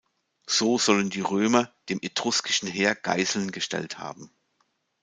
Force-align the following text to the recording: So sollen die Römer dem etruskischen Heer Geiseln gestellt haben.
So 0.47 0.79
sollen 0.79 1.11
die 1.11 1.21
Römer 1.21 1.71
dem 1.89 1.99
etruskischen 2.01 2.67
Heer 2.67 2.95
Geiseln 2.95 3.51
gestellt 3.51 3.99
haben. 3.99 4.31